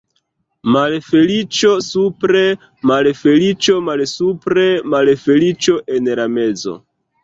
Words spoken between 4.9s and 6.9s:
malfeliĉo en la mezo.